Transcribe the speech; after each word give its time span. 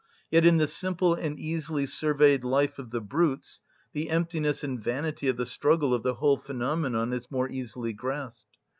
Yet 0.31 0.47
in 0.47 0.57
the 0.57 0.67
simple 0.67 1.13
and 1.13 1.37
easily 1.37 1.85
surveyed 1.85 2.43
life 2.43 2.79
of 2.79 2.89
the 2.89 2.99
brutes 2.99 3.61
the 3.93 4.09
emptiness 4.09 4.63
and 4.63 4.83
vanity 4.83 5.27
of 5.27 5.37
the 5.37 5.45
struggle 5.45 5.93
of 5.93 6.01
the 6.01 6.15
whole 6.15 6.37
phenomenon 6.37 7.13
is 7.13 7.29
more 7.29 7.47
easily 7.47 7.93
grasped. 7.93 8.57